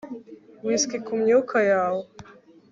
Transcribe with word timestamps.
whisky 0.65 0.97
kumyuka 1.05 1.57
yawe 1.71 2.03